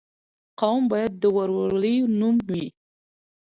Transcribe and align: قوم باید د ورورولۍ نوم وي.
قوم 0.59 0.81
باید 0.91 1.11
د 1.21 1.23
ورورولۍ 1.37 1.97
نوم 2.19 2.37
وي. 2.51 2.65